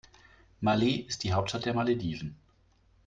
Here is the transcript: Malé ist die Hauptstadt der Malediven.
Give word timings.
Malé 0.63 1.05
ist 1.07 1.23
die 1.23 1.33
Hauptstadt 1.33 1.65
der 1.67 1.75
Malediven. 1.75 2.35